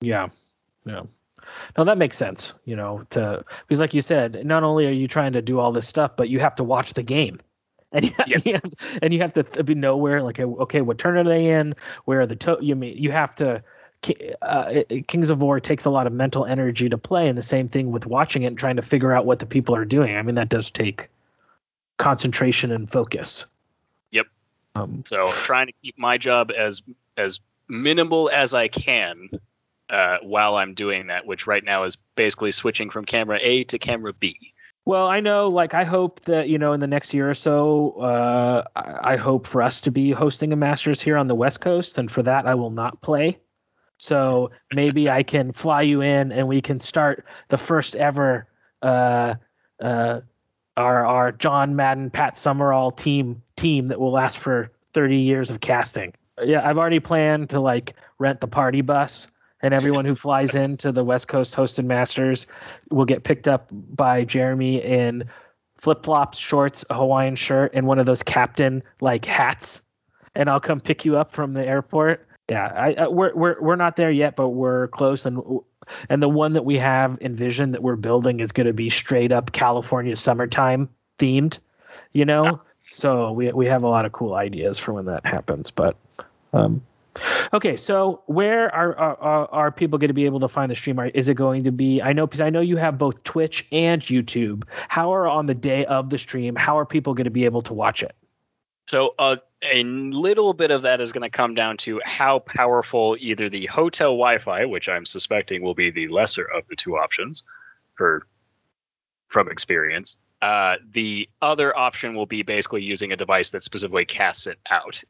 [0.01, 0.29] Yeah,
[0.85, 1.01] yeah.
[1.77, 2.53] No, that makes sense.
[2.65, 5.71] You know, to because like you said, not only are you trying to do all
[5.71, 7.39] this stuff, but you have to watch the game.
[7.93, 8.45] And you, yep.
[8.45, 11.47] you have, and you have to th- know where, like, okay, what turn are they
[11.47, 11.75] in?
[12.05, 13.61] Where are the to- you mean you have to
[14.41, 17.69] uh, Kings of War takes a lot of mental energy to play, and the same
[17.69, 20.15] thing with watching it and trying to figure out what the people are doing.
[20.15, 21.09] I mean, that does take
[21.97, 23.45] concentration and focus.
[24.11, 24.27] Yep.
[24.75, 26.81] Um, so trying to keep my job as
[27.17, 29.29] as minimal as I can
[29.89, 33.77] uh, while I'm doing that, which right now is basically switching from camera A to
[33.77, 34.53] camera B.
[34.83, 37.91] Well, I know, like, I hope that, you know, in the next year or so,
[38.01, 41.61] uh, I, I hope for us to be hosting a Masters here on the West
[41.61, 41.99] Coast.
[41.99, 43.37] And for that, I will not play.
[44.01, 48.47] So maybe I can fly you in and we can start the first ever
[48.81, 49.35] uh,
[49.79, 50.21] uh,
[50.75, 55.59] our our John Madden Pat Summerall team team that will last for 30 years of
[55.59, 56.13] casting.
[56.43, 59.27] Yeah, I've already planned to like rent the party bus
[59.61, 62.47] and everyone who flies into the West Coast hosted Masters
[62.89, 65.25] will get picked up by Jeremy in
[65.77, 69.83] flip flops, shorts, a Hawaiian shirt, and one of those captain like hats.
[70.33, 73.75] And I'll come pick you up from the airport yeah, I, I, we're we're we're
[73.77, 75.41] not there yet, but we're close, and
[76.09, 79.31] and the one that we have envisioned that we're building is going to be straight
[79.31, 81.59] up California summertime themed,
[82.11, 82.43] you know.
[82.43, 82.55] Yeah.
[82.79, 85.95] So we we have a lot of cool ideas for when that happens, but
[86.51, 86.81] um,
[87.53, 87.77] okay.
[87.77, 90.99] So where are are, are people going to be able to find the stream?
[91.13, 92.01] Is it going to be?
[92.01, 94.65] I know because I know you have both Twitch and YouTube.
[94.89, 96.57] How are on the day of the stream?
[96.57, 98.13] How are people going to be able to watch it?
[98.89, 103.15] So uh, a little bit of that is going to come down to how powerful
[103.19, 107.43] either the hotel Wi-Fi, which I'm suspecting will be the lesser of the two options,
[107.95, 108.25] for
[109.27, 110.17] from experience.
[110.41, 115.03] Uh, the other option will be basically using a device that specifically casts it out.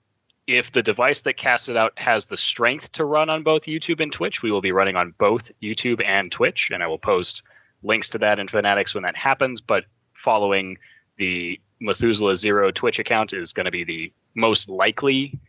[0.48, 4.02] If the device that casts it out has the strength to run on both YouTube
[4.02, 7.44] and Twitch, we will be running on both YouTube and Twitch, and I will post
[7.84, 9.62] links to that in Fanatics when that happens.
[9.62, 10.78] But following
[11.22, 15.40] the Methuselah Zero Twitch account is going to be the most likely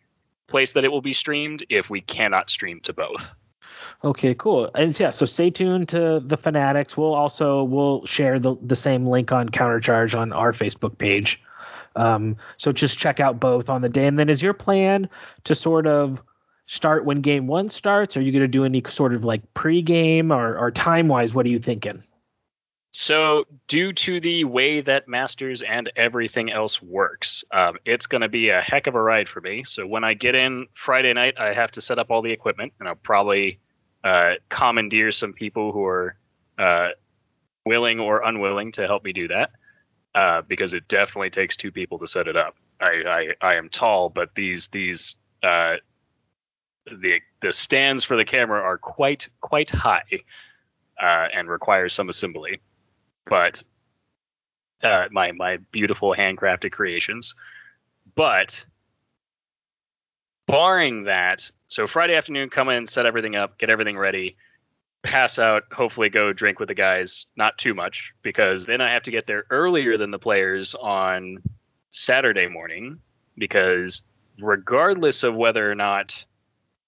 [0.46, 3.34] place that it will be streamed if we cannot stream to both.
[4.04, 4.70] Okay, cool.
[4.74, 6.94] And yeah, so stay tuned to the Fanatics.
[6.94, 11.42] We'll also we'll share the the same link on Countercharge on our Facebook page.
[11.96, 14.06] Um, so just check out both on the day.
[14.06, 15.08] And then is your plan
[15.44, 16.20] to sort of
[16.66, 18.14] start when game one starts?
[18.16, 21.34] Are you going to do any sort of like pregame or, or time wise?
[21.34, 22.02] What are you thinking?
[22.94, 28.28] So, due to the way that Masters and everything else works, um, it's going to
[28.28, 29.64] be a heck of a ride for me.
[29.64, 32.74] So, when I get in Friday night, I have to set up all the equipment,
[32.78, 33.60] and I'll probably
[34.04, 36.16] uh, commandeer some people who are
[36.58, 36.88] uh,
[37.64, 39.52] willing or unwilling to help me do that,
[40.14, 42.56] uh, because it definitely takes two people to set it up.
[42.78, 45.76] I, I, I am tall, but these these uh,
[46.84, 50.24] the the stands for the camera are quite quite high
[51.00, 52.60] uh, and require some assembly
[53.26, 53.62] but
[54.82, 57.34] uh, my my beautiful handcrafted creations.
[58.14, 58.66] But
[60.46, 64.36] barring that, so Friday afternoon, come in, set everything up, get everything ready,
[65.02, 69.04] pass out, hopefully go drink with the guys, not too much, because then I have
[69.04, 71.38] to get there earlier than the players on
[71.90, 72.98] Saturday morning,
[73.38, 74.02] because
[74.40, 76.24] regardless of whether or not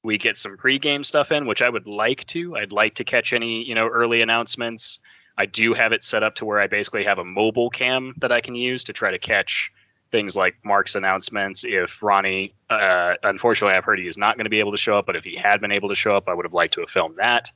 [0.02, 3.32] we get some pregame stuff in, which I would like to, I'd like to catch
[3.32, 4.98] any, you know, early announcements
[5.36, 8.32] I do have it set up to where I basically have a mobile cam that
[8.32, 9.72] I can use to try to catch
[10.10, 11.64] things like Mark's announcements.
[11.64, 14.96] If Ronnie, uh, unfortunately, I've heard he is not going to be able to show
[14.96, 16.80] up, but if he had been able to show up, I would have liked to
[16.80, 17.50] have filmed that.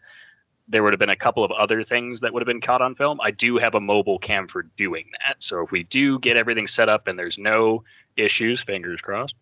[0.67, 2.95] There would have been a couple of other things that would have been caught on
[2.95, 3.21] film.
[3.23, 5.43] I do have a mobile cam for doing that.
[5.43, 7.85] So if we do get everything set up and there's no
[8.17, 9.37] issues, fingers crossed,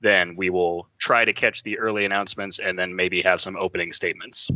[0.00, 3.92] then we will try to catch the early announcements and then maybe have some opening
[3.92, 4.48] statements.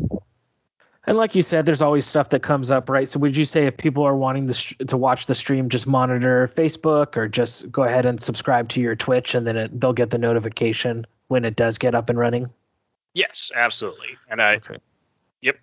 [1.10, 3.10] And like you said, there's always stuff that comes up, right?
[3.10, 6.46] So would you say if people are wanting to, to watch the stream, just monitor
[6.54, 10.10] Facebook or just go ahead and subscribe to your Twitch and then it, they'll get
[10.10, 12.48] the notification when it does get up and running?
[13.12, 14.10] Yes, absolutely.
[14.28, 14.76] And I, okay.
[15.40, 15.56] yep.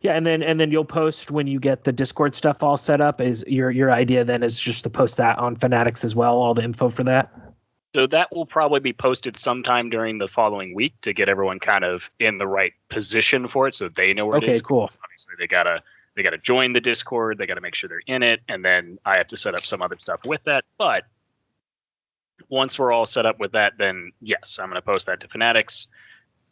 [0.00, 3.02] Yeah, and then and then you'll post when you get the Discord stuff all set
[3.02, 3.20] up.
[3.20, 6.54] Is your your idea then is just to post that on Fanatics as well, all
[6.54, 7.47] the info for that?
[7.98, 11.82] So that will probably be posted sometime during the following week to get everyone kind
[11.82, 14.46] of in the right position for it, so they know where it is.
[14.46, 14.62] okay, it is.
[14.62, 14.90] cool.
[15.02, 15.82] Obviously, they gotta
[16.14, 17.38] they gotta join the Discord.
[17.38, 19.82] They gotta make sure they're in it, and then I have to set up some
[19.82, 20.64] other stuff with that.
[20.78, 21.06] But
[22.48, 25.88] once we're all set up with that, then yes, I'm gonna post that to Fanatics.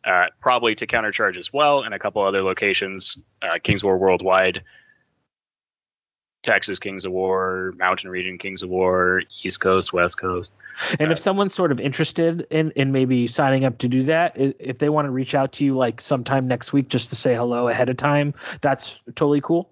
[0.04, 4.64] Uh, probably to countercharge as well, and a couple other locations, uh, Kings War Worldwide,
[6.46, 10.52] Texas Kings of War, Mountain Region Kings of War, East Coast, West Coast.
[10.98, 14.32] And uh, if someone's sort of interested in in maybe signing up to do that,
[14.36, 17.34] if they want to reach out to you like sometime next week just to say
[17.34, 18.32] hello ahead of time,
[18.62, 19.70] that's totally cool.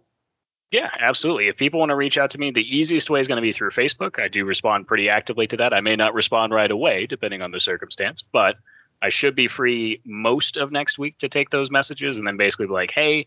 [0.71, 1.47] Yeah, absolutely.
[1.47, 3.53] If people want to reach out to me, the easiest way is going to be
[3.53, 4.21] through Facebook.
[4.21, 5.73] I do respond pretty actively to that.
[5.73, 8.57] I may not respond right away, depending on the circumstance, but
[9.01, 12.67] I should be free most of next week to take those messages and then basically
[12.67, 13.27] be like, hey,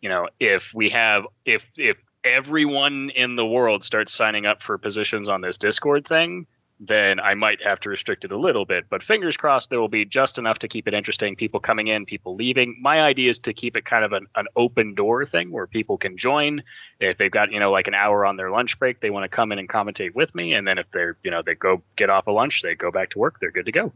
[0.00, 4.78] you know, if we have if if everyone in the world starts signing up for
[4.78, 6.46] positions on this Discord thing,
[6.80, 8.86] then I might have to restrict it a little bit.
[8.88, 11.34] But fingers crossed, there will be just enough to keep it interesting.
[11.34, 12.76] People coming in, people leaving.
[12.80, 15.98] My idea is to keep it kind of an, an open door thing where people
[15.98, 16.62] can join.
[17.00, 19.28] If they've got, you know, like an hour on their lunch break, they want to
[19.28, 20.54] come in and commentate with me.
[20.54, 22.92] And then if they're, you know, they go get off a of lunch, they go
[22.92, 23.92] back to work, they're good to go.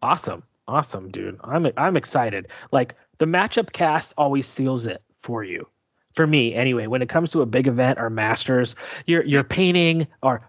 [0.00, 0.44] Awesome.
[0.68, 1.40] Awesome, dude.
[1.42, 2.48] I'm I'm excited.
[2.70, 5.66] Like the matchup cast always seals it for you
[6.14, 8.74] for me anyway when it comes to a big event or masters
[9.06, 10.48] you're you're painting or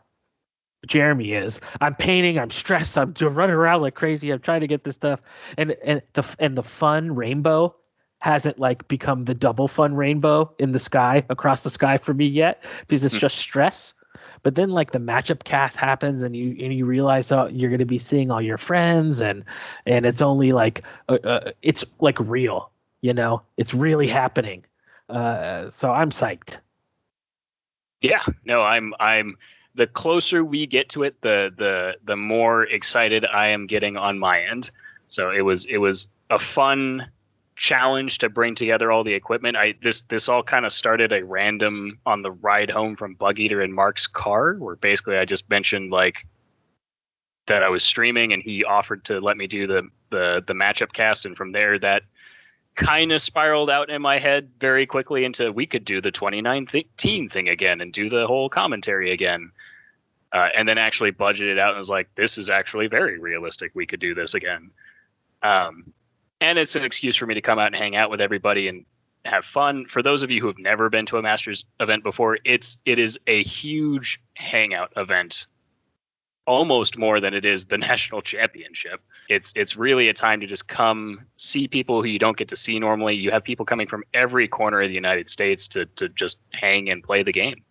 [0.88, 1.62] Jeremy is.
[1.82, 2.38] I'm painting.
[2.38, 2.98] I'm stressed.
[2.98, 4.32] I'm running around like crazy.
[4.32, 5.22] I'm trying to get this stuff,
[5.58, 7.76] and and the and the fun rainbow
[8.20, 12.26] hasn't like become the double fun rainbow in the sky across the sky for me
[12.26, 13.20] yet because it's hmm.
[13.20, 13.94] just stress.
[14.44, 17.80] But then like the matchup cast happens and you and you realize oh, you're going
[17.80, 19.44] to be seeing all your friends and
[19.86, 22.72] and it's only like uh, uh, it's like real,
[23.02, 24.64] you know, it's really happening.
[25.14, 26.58] Uh, so I'm psyched.
[28.02, 29.38] Yeah, no, I'm I'm
[29.76, 34.18] the closer we get to it, the the the more excited I am getting on
[34.18, 34.72] my end.
[35.08, 37.08] So it was it was a fun
[37.56, 39.56] challenge to bring together all the equipment.
[39.56, 43.40] I this this all kind of started a random on the ride home from Bug
[43.40, 46.26] Eater in Mark's car, where basically I just mentioned like
[47.46, 50.92] that I was streaming and he offered to let me do the the the matchup
[50.92, 52.02] cast, and from there that
[52.76, 57.30] kind of spiraled out in my head very quickly into we could do the 2019
[57.30, 59.52] thing again and do the whole commentary again.
[60.32, 63.72] Uh, and then actually budgeted out and was like, this is actually very realistic.
[63.76, 64.72] We could do this again.
[65.44, 65.94] Um,
[66.42, 68.86] and it's an excuse for me to come out and hang out with everybody and
[69.26, 69.86] have fun.
[69.86, 73.00] For those of you who have never been to a Masters event before, it's it
[73.00, 75.48] is a huge hangout event,
[76.46, 79.02] almost more than it is the national championship.
[79.30, 82.56] It's it's really a time to just come see people who you don't get to
[82.56, 83.16] see normally.
[83.16, 86.90] You have people coming from every corner of the United States to to just hang
[86.90, 87.64] and play the game.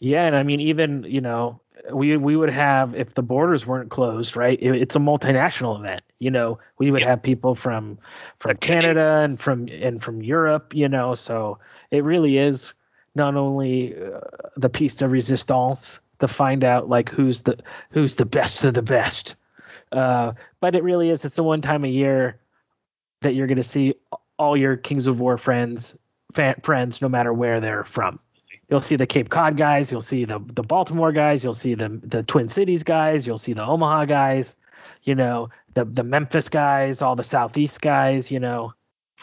[0.00, 1.60] Yeah, and I mean even you know
[1.92, 4.58] we we would have if the borders weren't closed, right?
[4.60, 6.02] It, it's a multinational event.
[6.18, 7.98] You know, we would have people from
[8.38, 10.74] from Canada and from and from Europe.
[10.74, 11.58] You know, so
[11.90, 12.74] it really is
[13.14, 14.20] not only uh,
[14.56, 17.58] the piece de resistance to find out like who's the
[17.90, 19.36] who's the best of the best,
[19.92, 21.24] uh, but it really is.
[21.24, 22.40] It's the one time a year
[23.20, 23.94] that you're going to see
[24.38, 25.96] all your Kings of War friends
[26.62, 28.18] friends, no matter where they're from.
[28.70, 32.00] You'll see the Cape Cod guys, you'll see the the Baltimore guys, you'll see the
[32.02, 34.56] the Twin Cities guys, you'll see the Omaha guys,
[35.02, 38.72] you know, the the Memphis guys, all the Southeast guys, you know.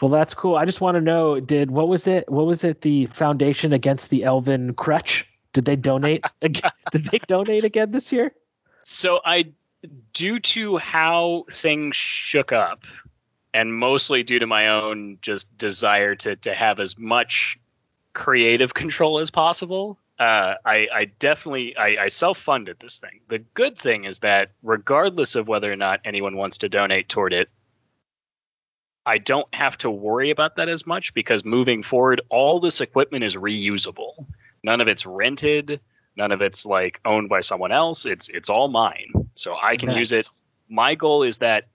[0.00, 0.56] Well, that's cool.
[0.56, 2.30] I just want to know, did what was it?
[2.30, 2.80] What was it?
[2.80, 5.29] The Foundation Against the Elven Crutch?
[5.52, 6.24] Did they donate?
[6.40, 8.32] did they donate again this year?
[8.82, 9.52] So I,
[10.12, 12.84] due to how things shook up,
[13.52, 17.58] and mostly due to my own just desire to to have as much
[18.12, 19.98] creative control as possible.
[20.18, 23.20] Uh, I, I, definitely I, I self-funded this thing.
[23.28, 27.32] The good thing is that regardless of whether or not anyone wants to donate toward
[27.32, 27.48] it,
[29.06, 33.24] I don't have to worry about that as much because moving forward, all this equipment
[33.24, 34.26] is reusable.
[34.62, 35.80] None of it's rented.
[36.16, 38.04] None of it's like owned by someone else.
[38.04, 39.98] It's it's all mine, so I can nice.
[39.98, 40.28] use it.
[40.68, 41.68] My goal is that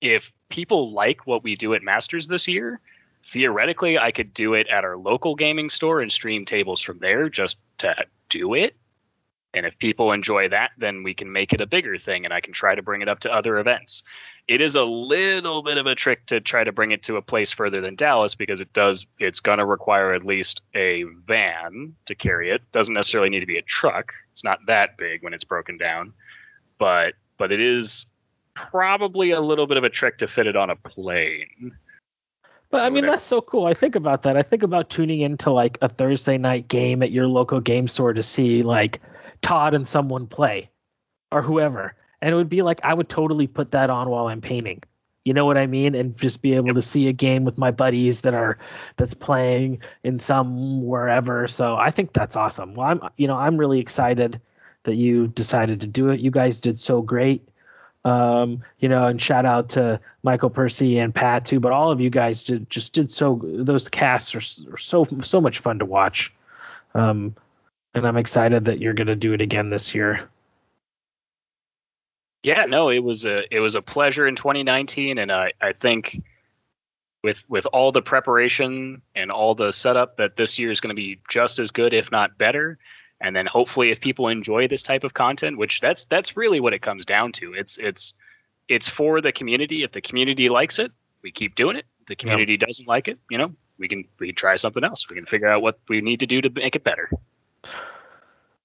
[0.00, 2.80] if people like what we do at Masters this year,
[3.24, 7.28] theoretically I could do it at our local gaming store and stream tables from there
[7.28, 7.94] just to
[8.28, 8.76] do it.
[9.52, 12.40] And if people enjoy that, then we can make it a bigger thing and I
[12.40, 14.02] can try to bring it up to other events.
[14.46, 17.22] It is a little bit of a trick to try to bring it to a
[17.22, 21.94] place further than Dallas because it does it's going to require at least a van
[22.06, 22.62] to carry it.
[22.72, 24.12] Doesn't necessarily need to be a truck.
[24.30, 26.12] It's not that big when it's broken down.
[26.78, 28.06] But but it is
[28.54, 31.76] probably a little bit of a trick to fit it on a plane.
[32.70, 33.66] But I mean, that's so cool.
[33.66, 34.36] I think about that.
[34.36, 38.12] I think about tuning into like a Thursday night game at your local game store
[38.12, 39.00] to see like
[39.42, 40.70] Todd and someone play
[41.32, 41.94] or whoever.
[42.20, 44.82] And it would be like I would totally put that on while I'm painting.
[45.24, 45.94] You know what I mean?
[45.94, 48.58] And just be able to see a game with my buddies that are
[48.96, 51.46] that's playing in some wherever.
[51.46, 52.74] So I think that's awesome.
[52.74, 54.40] Well, I'm you know, I'm really excited
[54.84, 56.20] that you decided to do it.
[56.20, 57.46] You guys did so great.
[58.04, 61.60] Um, you know, and shout out to Michael Percy and Pat too.
[61.60, 63.42] But all of you guys did just did so.
[63.44, 66.32] Those casts are, are so so much fun to watch.
[66.94, 67.36] Um,
[67.94, 70.28] and I'm excited that you're gonna do it again this year.
[72.42, 76.22] Yeah, no, it was a it was a pleasure in 2019, and I I think
[77.22, 81.00] with with all the preparation and all the setup that this year is going to
[81.00, 82.78] be just as good, if not better.
[83.20, 86.72] And then hopefully if people enjoy this type of content which that's that's really what
[86.72, 88.14] it comes down to it's it's
[88.68, 89.82] it's for the community.
[89.82, 91.84] If the community likes it we keep doing it.
[92.00, 92.66] If the community yeah.
[92.66, 95.06] doesn't like it you know we can we can try something else.
[95.10, 97.10] We can figure out what we need to do to make it better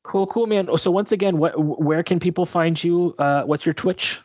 [0.03, 3.73] cool cool man so once again what, where can people find you uh, what's your
[3.73, 4.19] twitch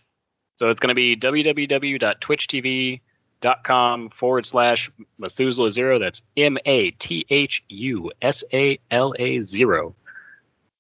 [0.61, 5.99] so it's going to be www.twitchtv.com forward slash Mathuselah zero.
[5.99, 9.95] That's M A T H U S A L A zero.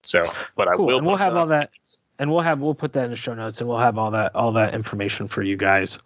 [0.02, 0.22] So,
[0.54, 0.98] but I will.
[0.98, 1.70] And we'll have all that,
[2.18, 4.34] and we'll have we'll put that in the show notes, and we'll have all that
[4.34, 5.98] all that information for you guys.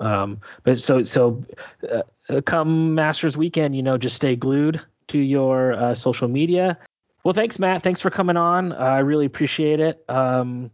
[0.00, 1.40] Um, but so so
[1.88, 2.02] uh,
[2.40, 6.76] come Masters weekend, you know, just stay glued to your uh, social media.
[7.24, 7.82] Well, thanks, Matt.
[7.82, 8.72] Thanks for coming on.
[8.72, 10.02] Uh, I really appreciate it.
[10.08, 10.70] Um,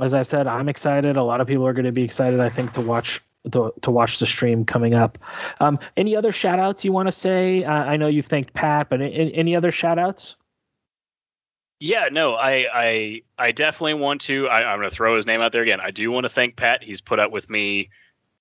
[0.00, 1.16] as I've said, I'm excited.
[1.16, 3.90] A lot of people are going to be excited, I think, to watch the, to
[3.90, 5.18] watch the stream coming up.
[5.60, 7.64] Um, any other shout outs you want to say?
[7.64, 10.36] Uh, I know you've thanked Pat, but any, any other shout outs?
[11.78, 14.46] Yeah, no, I I I definitely want to.
[14.46, 15.80] I, am going to throw his name out there again.
[15.80, 16.84] I do want to thank Pat.
[16.84, 17.90] He's put up with me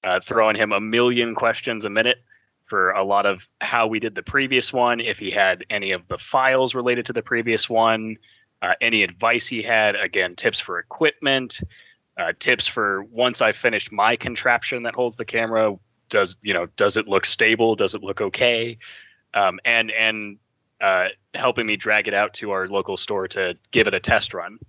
[0.04, 2.24] uh, throwing him a million questions a minute
[2.72, 5.02] for a lot of how we did the previous one.
[5.02, 8.16] If he had any of the files related to the previous one,
[8.62, 11.60] uh, any advice he had, again, tips for equipment,
[12.18, 15.76] uh, tips for once I finished my contraption that holds the camera,
[16.08, 17.76] does you know does it look stable?
[17.76, 18.78] Does it look okay?
[19.34, 20.38] Um, and and
[20.80, 24.34] uh, helping me drag it out to our local store to give it a test
[24.34, 24.60] run.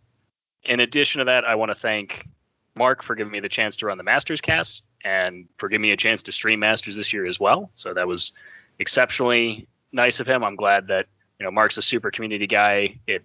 [0.65, 2.29] In addition to that, I want to thank
[2.77, 5.91] Mark for giving me the chance to run the Masters cast and for giving me
[5.91, 7.71] a chance to stream Masters this year as well.
[7.75, 8.33] So that was
[8.79, 10.45] exceptionally nice of him.
[10.45, 11.07] I'm glad that
[11.39, 13.01] you know Mark's a super community guy.
[13.07, 13.25] It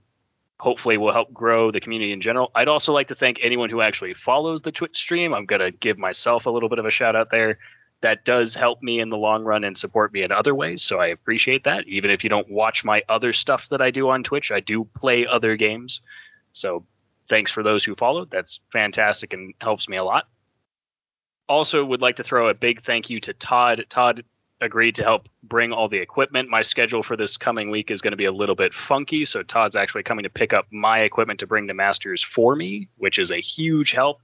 [0.60, 2.52] hopefully will help grow the community in general.
[2.56, 5.34] I'd also like to thank anyone who actually follows the Twitch stream.
[5.34, 7.60] I'm gonna give myself a little bit of a shout out there.
[8.02, 10.84] That does help me in the long run and support me in other ways.
[10.84, 11.88] So I appreciate that.
[11.88, 14.86] Even if you don't watch my other stuff that I do on Twitch, I do
[14.86, 16.02] play other games.
[16.54, 16.86] So
[17.28, 18.30] thanks for those who followed.
[18.30, 20.28] That's fantastic and helps me a lot.
[21.48, 23.86] Also, would like to throw a big thank you to Todd.
[23.90, 24.24] Todd
[24.60, 26.50] agreed to help bring all the equipment.
[26.50, 29.44] My schedule for this coming week is going to be a little bit funky, so
[29.44, 33.20] Todd's actually coming to pick up my equipment to bring to Masters for me, which
[33.20, 34.20] is a huge help.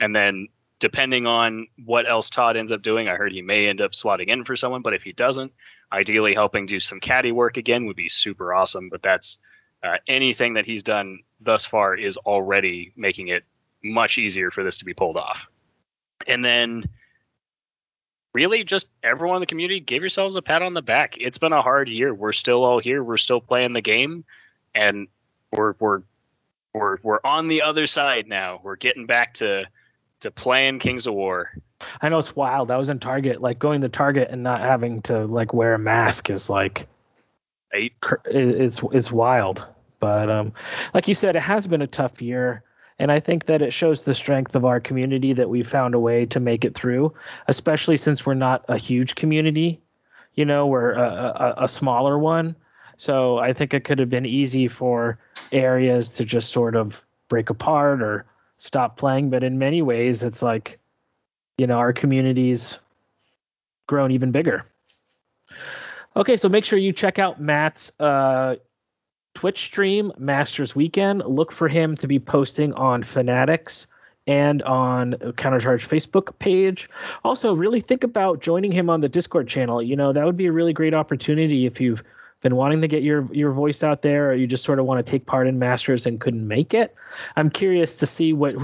[0.00, 0.48] And then
[0.78, 4.28] depending on what else Todd ends up doing, I heard he may end up slotting
[4.28, 5.52] in for someone, but if he doesn't,
[5.92, 8.88] ideally helping do some caddy work again would be super awesome.
[8.88, 9.38] But that's
[9.82, 13.44] uh, anything that he's done thus far is already making it
[13.82, 15.46] much easier for this to be pulled off.
[16.28, 16.84] And then
[18.32, 21.16] really just everyone in the community give yourselves a pat on the back.
[21.18, 22.14] It's been a hard year.
[22.14, 23.02] We're still all here.
[23.02, 24.24] We're still playing the game
[24.74, 25.08] and
[25.52, 26.02] we're we're
[26.74, 28.60] we're we're on the other side now.
[28.62, 29.64] We're getting back to
[30.20, 31.50] to playing Kings of War.
[32.02, 32.70] I know it's wild.
[32.70, 35.78] I was in Target, like going to Target and not having to like wear a
[35.78, 36.88] mask is like
[37.72, 37.94] Eight.
[38.26, 39.64] it's it's wild.
[40.00, 40.52] But um,
[40.94, 42.62] like you said, it has been a tough year.
[42.98, 46.00] And I think that it shows the strength of our community that we found a
[46.00, 47.14] way to make it through,
[47.46, 49.80] especially since we're not a huge community.
[50.34, 52.56] You know, we're a, a, a smaller one.
[52.96, 55.18] So I think it could have been easy for
[55.52, 58.26] areas to just sort of break apart or
[58.58, 59.30] stop playing.
[59.30, 60.80] But in many ways, it's like,
[61.58, 62.78] you know, our community's
[63.86, 64.64] grown even bigger.
[66.16, 68.56] Okay, so make sure you check out Matt's uh,
[69.38, 71.22] Twitch stream, Masters Weekend.
[71.24, 73.86] Look for him to be posting on Fanatics
[74.26, 76.90] and on Countercharge Facebook page.
[77.22, 79.80] Also, really think about joining him on the Discord channel.
[79.80, 82.02] You know, that would be a really great opportunity if you've
[82.40, 85.06] been wanting to get your your voice out there or you just sort of want
[85.06, 86.94] to take part in masters and couldn't make it
[87.34, 88.54] i'm curious to see what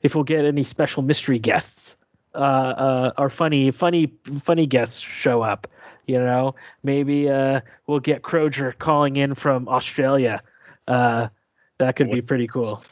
[0.00, 1.94] if we'll get any special mystery guests
[2.34, 4.10] uh, uh, or funny funny
[4.42, 5.68] funny guests show up
[6.06, 10.42] you know, maybe uh, we'll get Croger calling in from Australia.
[10.86, 11.28] Uh,
[11.78, 12.82] that could be pretty cool.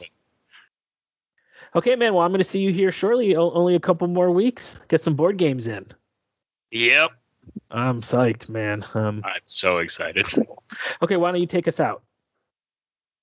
[1.75, 2.13] Okay, man.
[2.13, 3.35] Well, I'm going to see you here shortly.
[3.35, 4.81] O- only a couple more weeks.
[4.89, 5.85] Get some board games in.
[6.71, 7.11] Yep.
[7.69, 8.85] I'm psyched, man.
[8.93, 10.25] Um, I'm so excited.
[11.01, 12.01] Okay, why don't you take us out?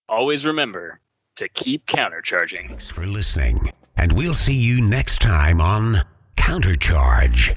[0.07, 1.01] Always remember
[1.37, 2.69] to keep countercharging.
[2.69, 6.05] Thanks for listening, and we'll see you next time on
[6.37, 7.57] Countercharge.